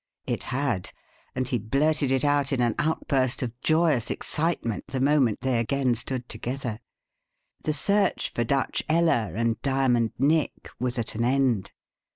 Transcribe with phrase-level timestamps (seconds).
[0.25, 0.91] It had
[1.35, 5.93] and he blurted it out in an outburst of joyous excitement the moment they again
[5.93, 6.79] stood together.
[7.65, 11.69] The search for Dutch Ella and Diamond Nick was at an end.